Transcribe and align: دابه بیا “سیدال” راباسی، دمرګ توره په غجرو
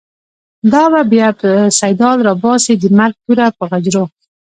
دابه 0.71 1.01
بیا 1.11 1.27
“سیدال” 1.79 2.17
راباسی، 2.27 2.73
دمرګ 2.83 3.15
توره 3.23 3.47
په 3.57 3.63
غجرو 3.71 4.03